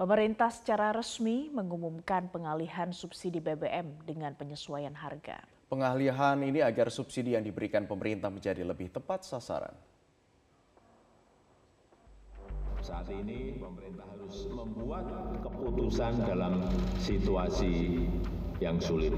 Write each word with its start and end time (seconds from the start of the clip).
Pemerintah 0.00 0.48
secara 0.48 0.96
resmi 0.96 1.52
mengumumkan 1.52 2.32
pengalihan 2.32 2.88
subsidi 2.88 3.36
BBM 3.36 4.00
dengan 4.08 4.32
penyesuaian 4.32 4.96
harga. 4.96 5.44
Pengalihan 5.68 6.40
ini 6.40 6.64
agar 6.64 6.88
subsidi 6.88 7.36
yang 7.36 7.44
diberikan 7.44 7.84
pemerintah 7.84 8.32
menjadi 8.32 8.64
lebih 8.64 8.88
tepat 8.88 9.28
sasaran. 9.28 9.76
Saat 12.80 13.12
ini 13.12 13.60
pemerintah 13.60 14.08
harus 14.08 14.48
membuat 14.48 15.04
keputusan 15.44 16.24
dalam 16.24 16.64
situasi 16.96 18.00
yang 18.56 18.80
sulit. 18.80 19.12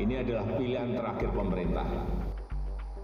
Ini 0.00 0.24
adalah 0.24 0.48
pilihan 0.56 0.88
terakhir 0.88 1.30
pemerintah. 1.36 1.84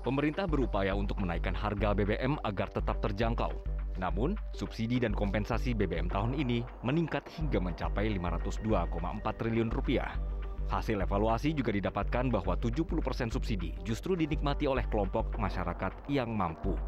Pemerintah 0.00 0.48
berupaya 0.48 0.96
untuk 0.96 1.20
menaikkan 1.20 1.52
harga 1.52 1.92
BBM 1.92 2.40
agar 2.40 2.72
tetap 2.72 2.96
terjangkau. 3.04 3.77
Namun, 3.98 4.38
subsidi 4.54 5.02
dan 5.02 5.10
kompensasi 5.10 5.74
BBM 5.74 6.06
tahun 6.06 6.38
ini 6.38 6.62
meningkat 6.86 7.26
hingga 7.34 7.58
mencapai 7.58 8.14
502,4 8.14 8.94
triliun 9.34 9.70
rupiah. 9.74 10.14
Hasil 10.70 11.02
evaluasi 11.02 11.50
juga 11.56 11.74
didapatkan 11.74 12.30
bahwa 12.30 12.54
70% 12.54 13.34
subsidi 13.34 13.74
justru 13.82 14.14
dinikmati 14.14 14.70
oleh 14.70 14.86
kelompok 14.86 15.34
masyarakat 15.34 16.06
yang 16.06 16.30
mampu. 16.30 16.78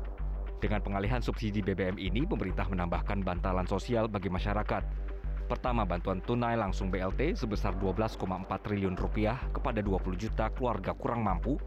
Dengan 0.61 0.85
pengalihan 0.85 1.25
subsidi 1.25 1.65
BBM 1.65 1.97
ini, 1.97 2.29
pemerintah 2.29 2.69
menambahkan 2.69 3.25
bantalan 3.25 3.65
sosial 3.65 4.07
bagi 4.07 4.29
masyarakat. 4.29 4.85
Pertama, 5.49 5.83
bantuan 5.83 6.23
tunai 6.23 6.55
langsung 6.55 6.93
BLT 6.93 7.35
sebesar 7.35 7.75
12,4 7.81 8.21
triliun 8.63 8.95
rupiah 8.95 9.41
kepada 9.51 9.83
20 9.83 10.15
juta 10.15 10.47
keluarga 10.55 10.95
kurang 10.95 11.27
mampu 11.27 11.59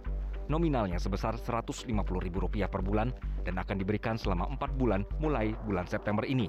nominalnya 0.48 1.00
sebesar 1.00 1.40
Rp150.000 1.40 2.68
per 2.68 2.82
bulan 2.84 3.12
dan 3.44 3.59
akan 3.59 3.75
diberikan 3.77 4.16
selama 4.16 4.47
4 4.55 4.80
bulan 4.80 5.03
mulai 5.19 5.53
bulan 5.67 5.86
September 5.86 6.23
ini. 6.23 6.47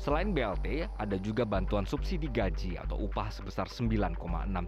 Selain 0.00 0.34
BLT, 0.34 0.88
ada 0.98 1.16
juga 1.20 1.46
bantuan 1.46 1.86
subsidi 1.86 2.26
gaji 2.26 2.74
atau 2.74 3.06
upah 3.06 3.30
sebesar 3.30 3.70
9,6 3.70 4.18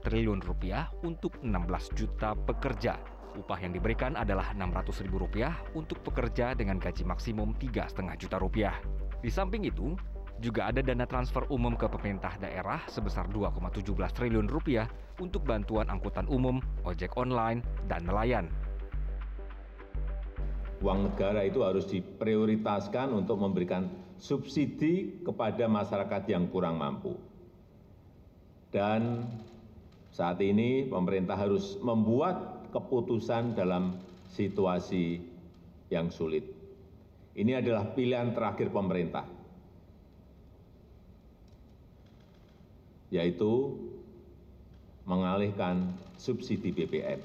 triliun 0.05 0.41
rupiah 0.45 0.93
untuk 1.03 1.35
16 1.43 1.97
juta 1.99 2.39
pekerja. 2.39 3.01
Upah 3.35 3.59
yang 3.59 3.75
diberikan 3.75 4.15
adalah 4.15 4.55
Rp600.000 4.55 5.75
untuk 5.75 5.99
pekerja 6.07 6.55
dengan 6.55 6.79
gaji 6.79 7.03
maksimum 7.03 7.51
3,5 7.59 8.15
juta 8.15 8.37
rupiah. 8.39 8.79
Di 9.19 9.27
samping 9.27 9.67
itu, 9.67 9.99
juga 10.39 10.71
ada 10.71 10.83
dana 10.83 11.07
transfer 11.07 11.47
umum 11.51 11.75
ke 11.75 11.87
pemerintah 11.87 12.39
daerah 12.39 12.83
sebesar 12.87 13.27
2,17 13.31 13.91
triliun 14.15 14.47
rupiah 14.47 14.87
untuk 15.23 15.47
bantuan 15.47 15.87
angkutan 15.91 16.27
umum, 16.31 16.59
ojek 16.87 17.15
online, 17.19 17.63
dan 17.91 18.07
nelayan. 18.07 18.51
Uang 20.85 21.09
negara 21.09 21.41
itu 21.49 21.65
harus 21.65 21.89
diprioritaskan 21.89 23.17
untuk 23.17 23.41
memberikan 23.41 23.89
subsidi 24.21 25.25
kepada 25.25 25.65
masyarakat 25.65 26.29
yang 26.29 26.45
kurang 26.53 26.77
mampu. 26.77 27.17
Dan 28.69 29.25
saat 30.13 30.37
ini 30.45 30.85
pemerintah 30.85 31.41
harus 31.41 31.81
membuat 31.81 32.69
keputusan 32.69 33.57
dalam 33.57 33.97
situasi 34.37 35.25
yang 35.89 36.13
sulit. 36.13 36.45
Ini 37.33 37.65
adalah 37.65 37.89
pilihan 37.97 38.37
terakhir 38.37 38.69
pemerintah 38.69 39.25
yaitu 43.15 43.79
mengalihkan 45.07 45.95
subsidi 46.19 46.75
BBM. 46.75 47.23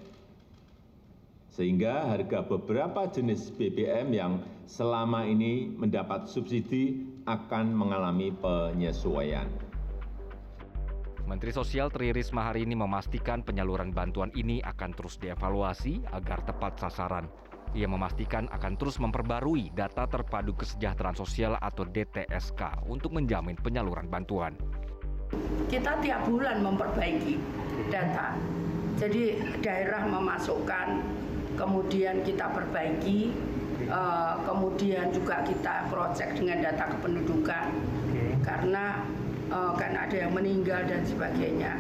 Sehingga 1.59 2.07
harga 2.07 2.39
beberapa 2.47 3.03
jenis 3.11 3.51
BBM 3.51 4.15
yang 4.15 4.39
selama 4.63 5.27
ini 5.27 5.67
mendapat 5.75 6.31
subsidi 6.31 7.03
akan 7.27 7.75
mengalami 7.75 8.31
penyesuaian. 8.31 9.43
Menteri 11.27 11.51
Sosial 11.51 11.91
Tri 11.91 12.15
Risma 12.15 12.47
hari 12.47 12.63
ini 12.63 12.79
memastikan 12.79 13.43
penyaluran 13.43 13.91
bantuan 13.91 14.31
ini 14.39 14.63
akan 14.63 14.95
terus 14.95 15.19
dievaluasi 15.19 15.99
agar 16.15 16.47
tepat 16.47 16.79
sasaran. 16.79 17.27
Ia 17.75 17.91
memastikan 17.91 18.47
akan 18.55 18.79
terus 18.79 18.95
memperbarui 18.95 19.75
data 19.75 20.07
terpadu 20.07 20.55
kesejahteraan 20.55 21.19
sosial 21.19 21.59
atau 21.59 21.83
DTSK 21.83 22.87
untuk 22.87 23.11
menjamin 23.11 23.59
penyaluran 23.59 24.07
bantuan 24.07 24.55
kita 25.69 25.93
tiap 26.01 26.25
bulan 26.25 26.65
memperbaiki 26.65 27.37
data. 27.93 28.33
Jadi 28.97 29.37
daerah 29.63 30.03
memasukkan, 30.09 30.87
kemudian 31.59 32.23
kita 32.23 32.47
perbaiki, 32.55 33.35
uh, 33.91 34.39
kemudian 34.47 35.11
juga 35.11 35.43
kita 35.43 35.91
cross 35.91 36.15
check 36.15 36.39
dengan 36.39 36.63
data 36.63 36.87
kependudukan, 36.95 37.67
karena 38.47 39.03
uh, 39.51 39.75
kan 39.75 39.91
ada 39.91 40.15
yang 40.15 40.31
meninggal 40.31 40.87
dan 40.87 41.03
sebagainya. 41.03 41.75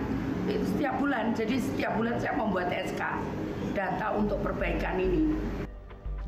Itu 0.51 0.67
setiap 0.75 0.99
bulan, 0.99 1.31
jadi 1.31 1.55
setiap 1.63 1.95
bulan 1.95 2.19
saya 2.19 2.35
membuat 2.35 2.67
SK 2.75 3.01
data 3.71 4.07
untuk 4.19 4.43
perbaikan 4.43 4.99
ini. 4.99 5.31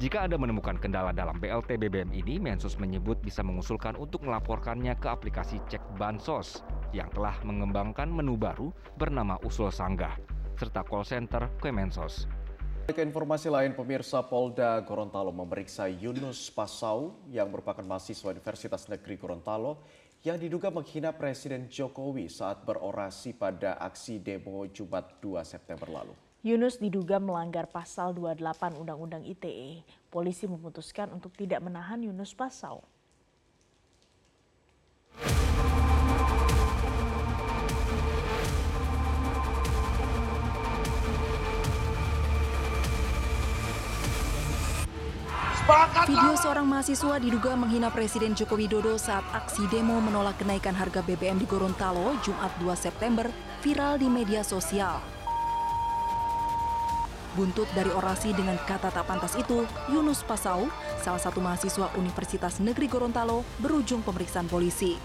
Jika 0.02 0.26
Anda 0.26 0.34
menemukan 0.34 0.82
kendala 0.82 1.14
dalam 1.14 1.38
BLT 1.38 1.78
BBM 1.78 2.10
ini, 2.10 2.42
Mensos 2.42 2.74
menyebut 2.82 3.22
bisa 3.22 3.46
mengusulkan 3.46 3.94
untuk 3.94 4.26
melaporkannya 4.26 4.98
ke 4.98 5.06
aplikasi 5.06 5.62
Cek 5.70 6.02
Bansos 6.02 6.66
yang 6.90 7.06
telah 7.14 7.38
mengembangkan 7.46 8.10
menu 8.10 8.34
baru 8.34 8.74
bernama 8.98 9.38
Usul 9.46 9.70
Sanggah, 9.70 10.18
serta 10.58 10.82
call 10.82 11.06
center 11.06 11.54
Kemensos. 11.62 12.26
Ke 12.90 13.06
informasi 13.06 13.46
lain, 13.46 13.78
pemirsa 13.78 14.26
Polda 14.26 14.82
Gorontalo 14.82 15.30
memeriksa 15.30 15.86
Yunus 15.86 16.50
Pasau 16.50 17.14
yang 17.30 17.54
merupakan 17.54 17.86
mahasiswa 17.86 18.34
Universitas 18.34 18.90
Negeri 18.90 19.22
Gorontalo 19.22 19.86
yang 20.26 20.42
diduga 20.42 20.74
menghina 20.74 21.14
Presiden 21.14 21.70
Jokowi 21.70 22.26
saat 22.26 22.66
berorasi 22.66 23.38
pada 23.38 23.78
aksi 23.78 24.18
demo 24.18 24.66
Jumat 24.66 25.22
2 25.22 25.46
September 25.46 25.88
lalu. 25.88 26.14
Yunus 26.42 26.82
diduga 26.82 27.22
melanggar 27.22 27.70
pasal 27.70 28.18
28 28.18 28.74
Undang-Undang 28.74 29.30
ITE. 29.30 29.86
Polisi 30.10 30.50
memutuskan 30.50 31.14
untuk 31.14 31.38
tidak 31.38 31.62
menahan 31.62 32.02
Yunus 32.02 32.34
Pasau. 32.34 32.82
Video 45.62 46.34
seorang 46.34 46.66
mahasiswa 46.66 47.22
diduga 47.22 47.54
menghina 47.54 47.94
Presiden 47.94 48.34
Joko 48.34 48.58
Widodo 48.58 48.98
saat 48.98 49.22
aksi 49.30 49.70
demo 49.70 49.94
menolak 50.02 50.42
kenaikan 50.42 50.74
harga 50.74 51.06
BBM 51.06 51.38
di 51.38 51.46
Gorontalo 51.46 52.18
Jumat 52.26 52.50
2 52.58 52.66
September 52.74 53.30
viral 53.62 54.02
di 54.02 54.10
media 54.10 54.42
sosial. 54.42 54.98
Buntut 57.38 57.70
dari 57.78 57.94
orasi 57.94 58.34
dengan 58.34 58.58
kata 58.66 58.90
tak 58.90 59.06
pantas 59.06 59.38
itu, 59.38 59.70
Yunus 59.86 60.26
Pasau, 60.26 60.66
salah 60.98 61.22
satu 61.22 61.38
mahasiswa 61.38 61.94
Universitas 61.94 62.58
Negeri 62.58 62.90
Gorontalo, 62.90 63.46
berujung 63.62 64.02
pemeriksaan 64.02 64.50
polisi. 64.50 64.98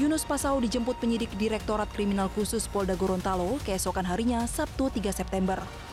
Yunus 0.00 0.24
Pasau 0.24 0.56
dijemput 0.64 0.96
penyidik 0.96 1.28
Direktorat 1.36 1.92
Kriminal 1.92 2.32
Khusus 2.32 2.64
Polda 2.72 2.96
Gorontalo 2.96 3.60
keesokan 3.68 4.08
harinya 4.08 4.48
Sabtu 4.48 4.88
3 4.88 5.12
September. 5.12 5.91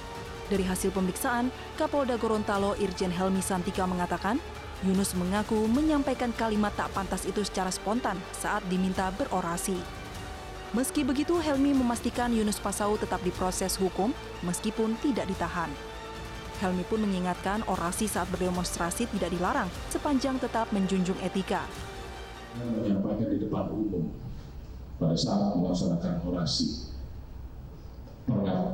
Dari 0.50 0.66
hasil 0.66 0.90
pemeriksaan, 0.90 1.54
Kapolda 1.78 2.18
Gorontalo 2.18 2.74
Irjen 2.82 3.14
Helmi 3.14 3.38
Santika 3.38 3.86
mengatakan, 3.86 4.42
Yunus 4.82 5.14
mengaku 5.14 5.70
menyampaikan 5.70 6.34
kalimat 6.34 6.74
tak 6.74 6.90
pantas 6.98 7.30
itu 7.30 7.46
secara 7.46 7.70
spontan 7.70 8.18
saat 8.34 8.66
diminta 8.66 9.14
berorasi. 9.14 9.78
Meski 10.74 11.06
begitu, 11.06 11.38
Helmi 11.38 11.78
memastikan 11.78 12.34
Yunus 12.34 12.58
Pasau 12.58 12.98
tetap 12.98 13.22
diproses 13.22 13.78
hukum 13.78 14.10
meskipun 14.42 14.98
tidak 15.06 15.30
ditahan. 15.30 15.70
Helmi 16.66 16.82
pun 16.90 17.06
mengingatkan 17.06 17.62
orasi 17.70 18.10
saat 18.10 18.26
berdemonstrasi 18.34 19.06
tidak 19.06 19.30
dilarang 19.30 19.70
sepanjang 19.94 20.42
tetap 20.42 20.66
menjunjung 20.74 21.18
etika. 21.22 21.62
Menyampaikan 22.58 23.30
di 23.30 23.38
depan 23.38 23.70
umum 23.70 24.10
pada 24.98 25.14
saat 25.14 25.54
melaksanakan 25.54 26.26
orasi 26.26 26.90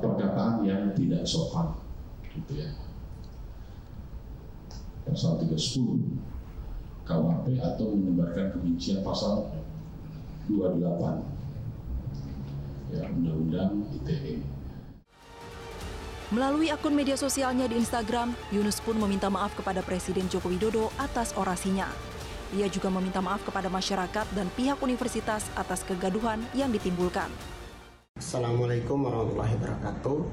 perkataan 0.04 0.64
yang 0.68 0.92
tidak 0.94 1.24
sopan, 1.24 1.72
gitu 2.36 2.60
ya. 2.60 2.70
Pasal 5.06 5.38
310 5.42 6.02
KUHP 7.06 7.62
atau 7.62 7.94
menyebarkan 7.94 8.58
kebencian 8.58 9.06
pasal 9.06 9.54
28 10.50 11.36
ya 12.90 13.06
Undang-Undang 13.14 13.86
ITE. 14.02 14.42
Melalui 16.34 16.74
akun 16.74 16.98
media 16.98 17.14
sosialnya 17.14 17.70
di 17.70 17.78
Instagram, 17.78 18.34
Yunus 18.50 18.82
pun 18.82 18.98
meminta 18.98 19.30
maaf 19.30 19.54
kepada 19.54 19.86
Presiden 19.86 20.26
Joko 20.26 20.50
Widodo 20.50 20.90
atas 20.98 21.38
orasinya. 21.38 21.86
Ia 22.58 22.66
juga 22.66 22.90
meminta 22.90 23.22
maaf 23.22 23.46
kepada 23.46 23.70
masyarakat 23.70 24.26
dan 24.34 24.50
pihak 24.58 24.82
universitas 24.82 25.46
atas 25.54 25.86
kegaduhan 25.86 26.42
yang 26.58 26.74
ditimbulkan. 26.74 27.30
Assalamualaikum 28.16 29.04
warahmatullahi 29.04 29.60
wabarakatuh. 29.60 30.24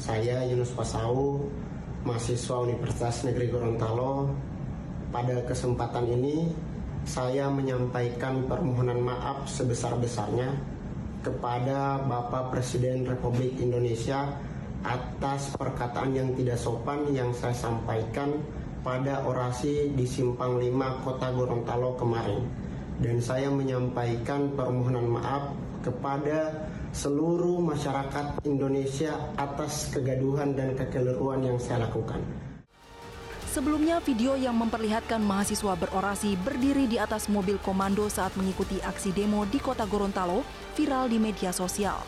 Saya 0.00 0.40
Yunus 0.48 0.72
Pasau, 0.72 1.44
mahasiswa 2.00 2.64
Universitas 2.64 3.28
Negeri 3.28 3.52
Gorontalo. 3.52 4.32
Pada 5.12 5.44
kesempatan 5.44 6.08
ini, 6.16 6.48
saya 7.04 7.52
menyampaikan 7.52 8.48
permohonan 8.48 9.04
maaf 9.04 9.44
sebesar-besarnya 9.52 10.48
kepada 11.20 12.00
Bapak 12.08 12.56
Presiden 12.56 13.04
Republik 13.04 13.60
Indonesia 13.60 14.24
atas 14.80 15.52
perkataan 15.60 16.16
yang 16.16 16.32
tidak 16.32 16.56
sopan 16.56 17.04
yang 17.12 17.36
saya 17.36 17.52
sampaikan 17.52 18.32
pada 18.80 19.28
orasi 19.28 19.92
di 19.92 20.08
Simpang 20.08 20.56
5 20.56 21.04
Kota 21.04 21.28
Gorontalo 21.36 22.00
kemarin. 22.00 22.48
Dan 22.96 23.20
saya 23.20 23.52
menyampaikan 23.52 24.56
permohonan 24.56 25.20
maaf 25.20 25.52
kepada 25.84 26.64
seluruh 26.90 27.62
masyarakat 27.62 28.42
Indonesia 28.42 29.14
atas 29.38 29.94
kegaduhan 29.94 30.58
dan 30.58 30.74
kekeliruan 30.74 31.42
yang 31.46 31.58
saya 31.62 31.86
lakukan. 31.86 32.18
Sebelumnya, 33.50 33.98
video 33.98 34.38
yang 34.38 34.54
memperlihatkan 34.54 35.18
mahasiswa 35.18 35.74
berorasi 35.74 36.38
berdiri 36.38 36.86
di 36.86 37.02
atas 37.02 37.26
mobil 37.26 37.58
komando 37.58 38.06
saat 38.06 38.30
mengikuti 38.38 38.78
aksi 38.78 39.10
demo 39.10 39.42
di 39.42 39.58
kota 39.58 39.82
Gorontalo 39.90 40.46
viral 40.78 41.10
di 41.10 41.18
media 41.18 41.50
sosial. 41.50 41.98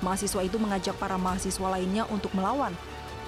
Mahasiswa 0.00 0.40
itu 0.40 0.56
mengajak 0.56 0.96
para 0.96 1.20
mahasiswa 1.20 1.68
lainnya 1.68 2.08
untuk 2.08 2.32
melawan. 2.32 2.72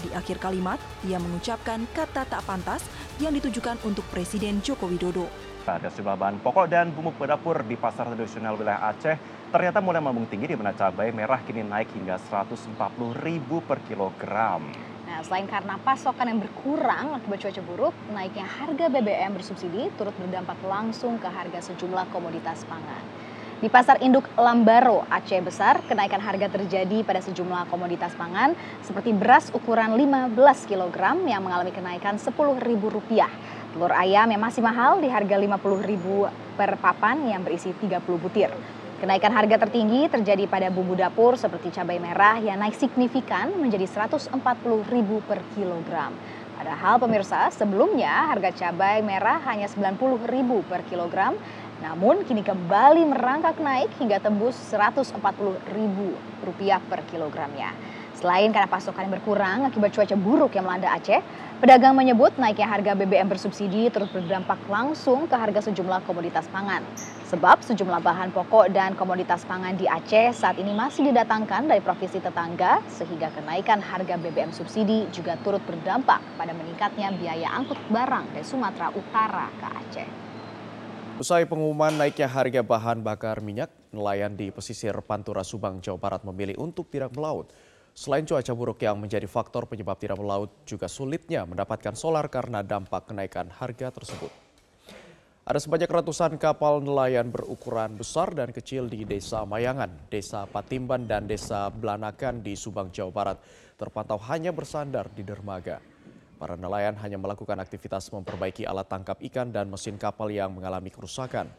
Di 0.00 0.08
akhir 0.16 0.40
kalimat, 0.40 0.80
ia 1.04 1.20
mengucapkan 1.20 1.84
kata 1.92 2.24
tak 2.24 2.40
pantas 2.48 2.80
yang 3.20 3.36
ditujukan 3.36 3.76
untuk 3.84 4.08
Presiden 4.08 4.64
Joko 4.64 4.88
Widodo. 4.88 5.28
Ada 5.62 5.94
sejumlah 5.94 6.18
bahan 6.18 6.36
pokok 6.42 6.66
dan 6.66 6.90
bumbu 6.90 7.14
pendapur 7.14 7.62
di 7.62 7.78
pasar 7.78 8.10
tradisional 8.10 8.58
wilayah 8.58 8.82
Aceh 8.90 9.14
ternyata 9.54 9.78
mulai 9.78 10.02
melambung 10.02 10.26
tinggi 10.26 10.50
di 10.50 10.58
mana 10.58 10.74
cabai 10.74 11.14
merah 11.14 11.38
kini 11.38 11.62
naik 11.62 11.86
hingga 11.94 12.18
Rp140.000 12.18 13.50
per 13.62 13.78
kilogram. 13.86 14.66
Nah, 15.06 15.22
selain 15.22 15.46
karena 15.46 15.78
pasokan 15.78 16.34
yang 16.34 16.42
berkurang 16.42 17.14
akibat 17.14 17.46
cuaca 17.46 17.62
buruk, 17.62 17.94
naiknya 18.10 18.42
harga 18.42 18.90
BBM 18.90 19.38
bersubsidi 19.38 19.86
turut 19.94 20.16
berdampak 20.18 20.58
langsung 20.66 21.22
ke 21.22 21.30
harga 21.30 21.70
sejumlah 21.70 22.10
komoditas 22.10 22.66
pangan. 22.66 23.22
Di 23.62 23.70
pasar 23.70 24.02
induk 24.02 24.26
Lambaro, 24.34 25.06
Aceh 25.06 25.38
Besar, 25.38 25.78
kenaikan 25.86 26.18
harga 26.18 26.50
terjadi 26.50 27.06
pada 27.06 27.22
sejumlah 27.22 27.70
komoditas 27.70 28.10
pangan 28.18 28.58
seperti 28.82 29.14
beras 29.14 29.54
ukuran 29.54 29.94
15 29.94 30.34
kg 30.66 31.22
yang 31.30 31.46
mengalami 31.46 31.70
kenaikan 31.70 32.18
Rp10.000. 32.18 33.61
Telur 33.72 33.88
ayam 33.88 34.28
yang 34.28 34.42
masih 34.44 34.60
mahal 34.60 35.00
di 35.00 35.08
harga 35.08 35.40
Rp50.000 35.40 36.04
per 36.60 36.76
papan 36.76 37.24
yang 37.24 37.40
berisi 37.40 37.72
30 37.72 38.04
butir. 38.20 38.52
Kenaikan 39.00 39.32
harga 39.32 39.64
tertinggi 39.64 40.12
terjadi 40.12 40.44
pada 40.44 40.68
bumbu 40.68 40.92
dapur 40.92 41.40
seperti 41.40 41.72
cabai 41.72 41.96
merah 41.96 42.36
yang 42.36 42.60
naik 42.60 42.76
signifikan 42.76 43.48
menjadi 43.56 43.88
Rp140.000 43.88 45.10
per 45.24 45.40
kilogram. 45.56 46.12
Padahal 46.60 47.00
pemirsa, 47.00 47.48
sebelumnya 47.48 48.28
harga 48.28 48.52
cabai 48.52 49.00
merah 49.00 49.40
hanya 49.48 49.72
Rp90.000 49.72 50.50
per 50.68 50.84
kilogram, 50.86 51.32
namun 51.80 52.28
kini 52.28 52.44
kembali 52.44 53.08
merangkak 53.08 53.56
naik 53.56 53.88
hingga 53.96 54.20
tembus 54.20 54.54
Rp140.000 54.68 55.98
per 56.92 57.00
kilogramnya. 57.08 57.72
Selain 58.22 58.54
karena 58.54 58.70
pasokan 58.70 59.10
yang 59.10 59.18
berkurang 59.18 59.66
akibat 59.66 59.90
cuaca 59.90 60.14
buruk 60.14 60.54
yang 60.54 60.62
melanda 60.62 60.94
Aceh, 60.94 61.18
pedagang 61.58 61.98
menyebut 61.98 62.30
naiknya 62.38 62.70
harga 62.70 62.94
BBM 62.94 63.26
bersubsidi 63.26 63.90
terus 63.90 64.14
berdampak 64.14 64.62
langsung 64.70 65.26
ke 65.26 65.34
harga 65.34 65.66
sejumlah 65.66 66.06
komoditas 66.06 66.46
pangan. 66.54 66.86
Sebab 67.34 67.66
sejumlah 67.66 67.98
bahan 67.98 68.30
pokok 68.30 68.70
dan 68.70 68.94
komoditas 68.94 69.42
pangan 69.42 69.74
di 69.74 69.90
Aceh 69.90 70.38
saat 70.38 70.54
ini 70.62 70.70
masih 70.70 71.10
didatangkan 71.10 71.66
dari 71.66 71.82
provinsi 71.82 72.22
tetangga, 72.22 72.78
sehingga 72.86 73.34
kenaikan 73.34 73.82
harga 73.82 74.14
BBM 74.14 74.54
subsidi 74.54 75.10
juga 75.10 75.34
turut 75.42 75.66
berdampak 75.66 76.22
pada 76.38 76.54
meningkatnya 76.54 77.10
biaya 77.18 77.50
angkut 77.58 77.80
barang 77.90 78.38
dari 78.38 78.46
Sumatera 78.46 78.94
Utara 78.94 79.50
ke 79.58 79.66
Aceh. 79.66 80.08
Usai 81.18 81.42
pengumuman 81.42 81.98
naiknya 81.98 82.30
harga 82.30 82.62
bahan 82.62 83.02
bakar 83.02 83.42
minyak, 83.42 83.74
nelayan 83.90 84.38
di 84.38 84.54
pesisir 84.54 84.94
Pantura 85.02 85.42
Subang, 85.42 85.82
Jawa 85.82 85.98
Barat 85.98 86.22
memilih 86.22 86.54
untuk 86.62 86.86
tidak 86.86 87.10
melaut. 87.18 87.50
Selain 87.92 88.24
cuaca 88.24 88.52
buruk 88.56 88.80
yang 88.80 88.96
menjadi 88.96 89.28
faktor 89.28 89.68
penyebab 89.68 90.00
tidak 90.00 90.16
melaut, 90.16 90.48
juga 90.64 90.88
sulitnya 90.88 91.44
mendapatkan 91.44 91.92
solar 91.92 92.24
karena 92.32 92.64
dampak 92.64 93.12
kenaikan 93.12 93.52
harga 93.52 93.92
tersebut. 93.92 94.32
Ada 95.42 95.58
sebanyak 95.58 95.90
ratusan 95.90 96.38
kapal 96.38 96.78
nelayan 96.80 97.28
berukuran 97.28 97.98
besar 97.98 98.30
dan 98.30 98.54
kecil 98.54 98.86
di 98.86 99.02
Desa 99.02 99.42
Mayangan, 99.42 100.06
Desa 100.06 100.46
Patimban, 100.46 101.04
dan 101.04 101.26
Desa 101.26 101.66
Belanakan 101.66 102.40
di 102.40 102.54
Subang, 102.54 102.94
Jawa 102.94 103.10
Barat 103.10 103.38
terpantau 103.74 104.22
hanya 104.30 104.54
bersandar 104.54 105.10
di 105.10 105.26
dermaga. 105.26 105.82
Para 106.38 106.54
nelayan 106.54 106.94
hanya 107.02 107.18
melakukan 107.18 107.58
aktivitas 107.58 108.06
memperbaiki 108.14 108.62
alat 108.62 108.86
tangkap 108.86 109.18
ikan 109.18 109.50
dan 109.50 109.66
mesin 109.66 109.98
kapal 109.98 110.30
yang 110.30 110.54
mengalami 110.54 110.94
kerusakan. 110.94 111.50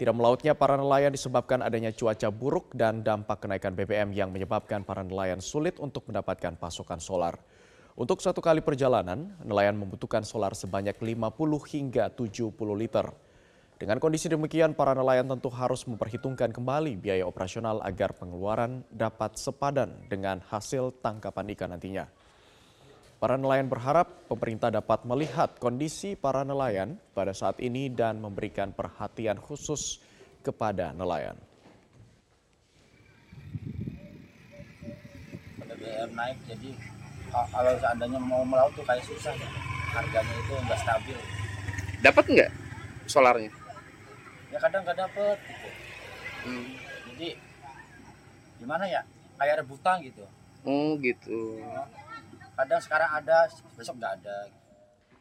Tidak 0.00 0.14
melautnya 0.16 0.56
para 0.56 0.80
nelayan 0.80 1.12
disebabkan 1.12 1.60
adanya 1.60 1.92
cuaca 1.92 2.32
buruk 2.32 2.72
dan 2.72 3.04
dampak 3.04 3.44
kenaikan 3.44 3.76
BBM 3.76 4.16
yang 4.16 4.32
menyebabkan 4.32 4.82
para 4.88 5.04
nelayan 5.04 5.38
sulit 5.44 5.76
untuk 5.76 6.08
mendapatkan 6.08 6.56
pasokan 6.56 6.96
solar. 6.96 7.36
Untuk 7.92 8.24
satu 8.24 8.40
kali 8.40 8.64
perjalanan, 8.64 9.36
nelayan 9.44 9.76
membutuhkan 9.76 10.24
solar 10.24 10.56
sebanyak 10.56 10.96
50 10.96 11.28
hingga 11.68 12.08
70 12.08 12.48
liter. 12.72 13.12
Dengan 13.76 14.00
kondisi 14.00 14.32
demikian, 14.32 14.72
para 14.72 14.96
nelayan 14.96 15.28
tentu 15.28 15.52
harus 15.52 15.84
memperhitungkan 15.84 16.56
kembali 16.56 16.96
biaya 16.96 17.28
operasional 17.28 17.84
agar 17.84 18.16
pengeluaran 18.16 18.86
dapat 18.88 19.36
sepadan 19.36 20.08
dengan 20.08 20.40
hasil 20.40 21.02
tangkapan 21.04 21.52
ikan 21.52 21.74
nantinya. 21.76 22.06
Para 23.22 23.38
nelayan 23.38 23.70
berharap 23.70 24.26
pemerintah 24.26 24.74
dapat 24.74 25.06
melihat 25.06 25.54
kondisi 25.62 26.18
para 26.18 26.42
nelayan 26.42 26.98
pada 27.14 27.30
saat 27.30 27.54
ini 27.62 27.86
dan 27.86 28.18
memberikan 28.18 28.74
perhatian 28.74 29.38
khusus 29.38 30.02
kepada 30.42 30.90
nelayan. 30.90 31.38
BBM 35.62 36.10
naik 36.18 36.34
jadi 36.50 36.74
kalau 37.30 37.72
seandainya 37.78 38.18
mau 38.18 38.42
melaut 38.42 38.74
tuh 38.74 38.82
kayak 38.82 39.06
susah 39.06 39.30
ya. 39.38 39.48
harganya 39.94 40.34
itu 40.42 40.54
nggak 40.66 40.80
stabil. 40.82 41.18
Dapat 42.02 42.24
nggak 42.26 42.50
solarnya? 43.06 43.54
Ya 44.50 44.58
kadang 44.58 44.82
nggak 44.82 44.98
dapet 44.98 45.38
gitu. 45.46 45.68
Hmm. 46.42 46.66
Jadi 47.14 47.28
gimana 48.58 48.82
ya 48.90 49.06
kayak 49.38 49.62
rebutan 49.62 50.02
gitu. 50.02 50.26
Oh 50.66 50.98
gitu. 50.98 51.62
Kadang 52.52 52.80
sekarang 52.84 53.10
ada, 53.16 53.48
besok 53.74 53.96
nggak 53.96 54.12
ada. 54.22 54.36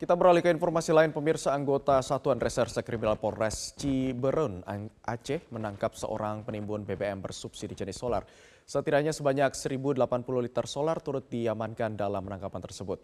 Kita 0.02 0.18
beralih 0.18 0.42
ke 0.42 0.50
informasi 0.50 0.98
lain, 0.98 1.14
pemirsa 1.14 1.54
anggota 1.54 2.02
Satuan 2.02 2.42
Reserse 2.42 2.82
Kriminal 2.82 3.22
Polres 3.22 3.78
Ciberun, 3.78 4.66
Aceh 5.06 5.46
menangkap 5.54 5.94
seorang 5.94 6.42
penimbun 6.42 6.82
BBM 6.82 7.22
bersubsidi 7.22 7.78
jenis 7.78 8.02
solar. 8.02 8.26
Setidaknya 8.66 9.14
sebanyak 9.14 9.54
1.080 9.54 10.02
liter 10.42 10.66
solar 10.66 10.98
turut 11.06 11.30
diamankan 11.30 11.94
dalam 11.94 12.26
penangkapan 12.26 12.62
tersebut. 12.66 12.98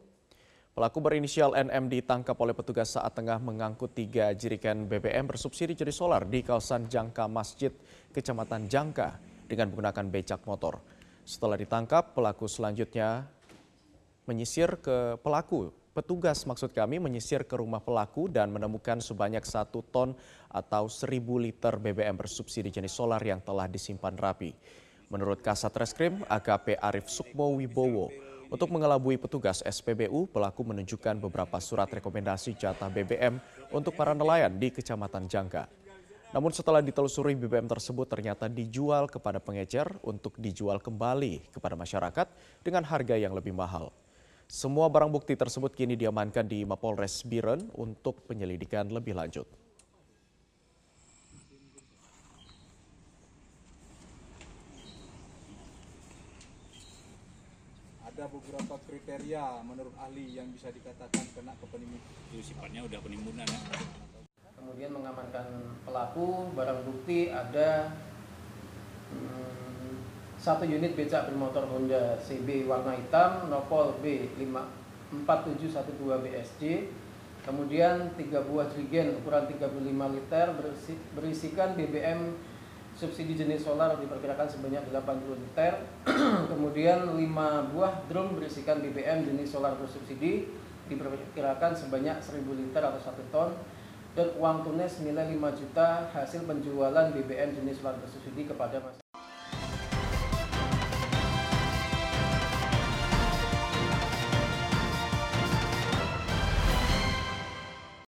Pelaku 0.74 0.98
berinisial 1.01 1.53
NM 1.53 1.86
ditangkap 1.86 2.38
oleh 2.38 2.57
petugas 2.57 2.93
saat 2.93 3.13
tengah 3.13 3.38
mengangkut 3.41 3.93
tiga 3.93 4.34
jirikan 4.34 4.89
BBM 4.89 5.29
bersubsidi 5.29 5.77
jenis 5.77 6.01
solar 6.01 6.25
di 6.25 6.41
kawasan 6.41 6.89
Jangka 6.89 7.29
Masjid, 7.29 7.74
Kecamatan 8.10 8.65
Jangka 8.65 9.22
dengan 9.46 9.69
menggunakan 9.69 10.05
becak 10.10 10.41
motor. 10.50 10.81
Setelah 11.25 11.62
ditangkap, 11.62 12.17
pelaku 12.17 12.50
selanjutnya 12.50 13.25
menyisir 14.27 14.75
ke 14.84 15.15
pelaku. 15.24 15.72
Petugas 15.96 16.46
maksud 16.46 16.75
kami 16.75 17.01
menyisir 17.01 17.41
ke 17.41 17.57
rumah 17.57 17.81
pelaku 17.81 18.29
dan 18.29 18.53
menemukan 18.53 19.01
sebanyak 19.01 19.41
satu 19.41 19.81
ton 19.89 20.13
atau 20.46 20.86
seribu 20.86 21.41
liter 21.41 21.74
BBM 21.79 22.13
bersubsidi 22.13 22.69
jenis 22.69 22.93
solar 22.93 23.24
yang 23.24 23.41
telah 23.41 23.65
disimpan 23.65 24.13
rapi. 24.13 24.53
Menurut 25.10 25.41
Kasat 25.41 25.74
Reskrim 25.74 26.22
AKP 26.27 26.77
Arif 26.77 27.10
Sukmo 27.10 27.50
Wibowo, 27.55 28.12
untuk 28.48 28.72
mengelabui 28.72 29.19
petugas 29.19 29.60
SPBU, 29.60 30.31
pelaku 30.31 30.63
menunjukkan 30.63 31.19
beberapa 31.19 31.60
surat 31.60 31.91
rekomendasi 31.91 32.55
jatah 32.55 32.88
BBM 32.88 33.43
untuk 33.75 33.91
para 33.91 34.15
nelayan 34.15 34.55
di 34.55 34.72
Kecamatan 34.72 35.27
Jangka. 35.27 35.67
Namun 36.31 36.51
setelah 36.51 36.84
ditelusuri 36.84 37.36
BBM 37.36 37.67
tersebut 37.67 38.07
ternyata 38.07 38.51
dijual 38.51 39.07
kepada 39.07 39.39
pengecer 39.39 39.88
untuk 40.03 40.36
dijual 40.39 40.79
kembali 40.79 41.51
kepada 41.55 41.75
masyarakat 41.75 42.27
dengan 42.63 42.84
harga 42.88 43.15
yang 43.15 43.31
lebih 43.31 43.55
mahal. 43.55 43.91
Semua 44.48 44.88
barang 44.88 45.12
bukti 45.12 45.36
tersebut 45.36 45.75
kini 45.75 46.00
diamankan 46.00 46.48
di 46.48 46.63
Mapolres 46.63 47.20
Biren 47.27 47.68
untuk 47.75 48.24
penyelidikan 48.32 48.88
lebih 48.88 49.12
lanjut. 49.12 49.44
Ada 58.08 58.24
beberapa 58.32 58.80
kriteria 58.88 59.68
menurut 59.68 59.92
ahli 60.00 60.39
yang 60.39 60.48
bisa 60.56 60.72
dikatakan 60.72 61.27
kena 61.36 61.51
kepenimbunan. 61.60 62.08
Itu 62.32 62.39
sifatnya 62.48 62.88
udah 62.88 63.00
penimbunan 63.04 63.46
ya. 63.51 63.60
Kemudian 64.56 64.96
mengamankan 64.96 65.75
pelaku, 65.84 66.56
barang 66.56 66.88
bukti 66.88 67.27
ada 67.27 67.92
hmm, 69.12 69.47
satu 70.48 70.63
unit 70.63 70.96
becak 70.96 71.27
bermotor 71.27 71.68
Honda 71.68 72.16
CB 72.24 72.63
warna 72.72 72.96
hitam, 72.96 73.51
nopol 73.51 74.00
B 74.00 74.32
4712 74.32 76.24
BSJ, 76.24 76.88
Kemudian 77.48 78.12
tiga 78.20 78.44
buah 78.44 78.68
jerigen 78.68 79.16
ukuran 79.24 79.48
35 79.48 79.72
liter 79.88 80.51
berisi, 80.51 81.00
berisikan 81.16 81.80
BBM 81.80 82.36
subsidi 82.92 83.39
jenis 83.39 83.63
solar 83.63 83.96
diperkirakan 83.96 84.51
sebanyak 84.51 84.84
80 84.92 85.44
liter. 85.48 85.80
Kemudian 86.51 87.08
5 87.16 87.72
buah 87.72 88.04
drum 88.12 88.36
berisikan 88.36 88.84
BBM 88.84 89.24
jenis 89.24 89.56
solar 89.56 89.80
bersubsidi 89.80 90.44
diperkirakan 90.92 91.72
sebanyak 91.72 92.20
1000 92.20 92.44
liter 92.44 92.84
atau 92.84 93.00
1 93.00 93.32
ton 93.32 93.56
dan 94.12 94.27
uang 94.36 94.68
tunai 94.68 94.92
senilai 94.92 95.32
5 95.32 95.60
juta 95.63 96.12
hasil 96.12 96.44
penjualan 96.44 97.16
BBM 97.16 97.56
jenis 97.56 97.80
solar 97.80 97.96
bersubsidi 97.96 98.44
kepada 98.44 98.84
masyarakat. 98.84 99.06